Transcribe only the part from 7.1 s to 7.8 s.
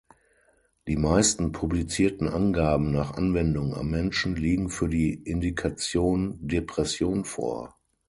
vor.